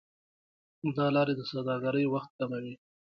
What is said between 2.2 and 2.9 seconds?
کموي.